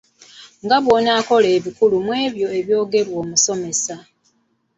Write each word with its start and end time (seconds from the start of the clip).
Nga 0.63 0.77
bw’onokola 0.83 1.47
ebikulu 1.57 1.95
mw’ebyo 2.05 2.47
ebyogerwa 2.59 3.15
omusomesa. 3.23 3.95